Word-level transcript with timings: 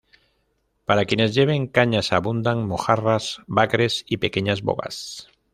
Para 0.85 1.05
quienes 1.05 1.35
lleven 1.35 1.67
cañas 1.67 2.11
abundan 2.11 2.65
mojarras, 2.65 3.37
bagres 3.45 4.03
y 4.07 4.17
pequeñas 4.17 4.63
bogas. 4.63 5.29